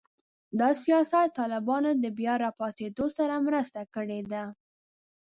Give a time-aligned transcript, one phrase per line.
[0.59, 4.43] دا سیاست د طالبانو د بیا راپاڅېدو سره مرسته کړې ده